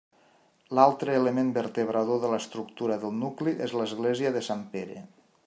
[0.77, 5.07] L'altre element vertebrador de l'estructura del nucli és l'església de Sant Pere.